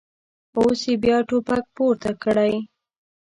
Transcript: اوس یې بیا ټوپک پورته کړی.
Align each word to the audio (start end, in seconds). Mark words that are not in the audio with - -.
اوس 0.57 0.79
یې 0.89 0.95
بیا 1.03 1.17
ټوپک 1.27 1.63
پورته 1.75 2.11
کړی. 2.23 2.53